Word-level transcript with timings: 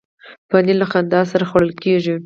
پنېر 0.49 0.75
له 0.81 0.87
خندا 0.91 1.21
سره 1.31 1.43
خوړل 1.49 1.71
کېږي. 1.83 2.15